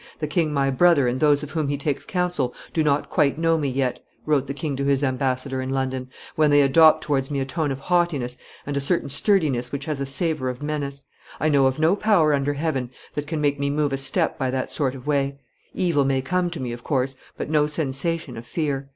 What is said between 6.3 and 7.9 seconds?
"when they adopt towards me a tone of